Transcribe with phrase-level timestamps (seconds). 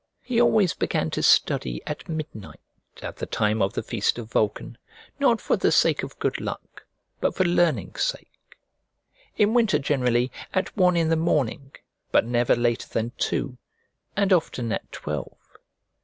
[0.23, 2.59] He always began to study at midnight
[3.03, 4.79] at the time of the feast of Vulcan,
[5.19, 6.87] not for the sake of good luck,
[7.19, 8.57] but for learning's sake;
[9.37, 11.73] in winter generally at one in the morning,
[12.11, 13.59] but never later than two,
[14.17, 15.37] and often at twelve.